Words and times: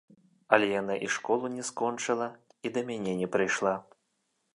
Але 0.55 0.67
яна 0.69 0.95
і 1.07 1.09
школу 1.15 1.45
не 1.57 1.65
скончыла, 1.69 2.27
і 2.69 2.73
да 2.79 2.83
мяне 2.89 3.13
не 3.21 3.27
прыйшла. 3.37 3.75